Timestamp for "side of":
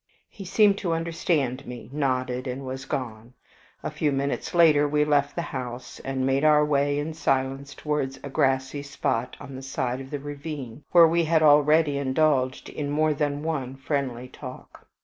9.61-10.09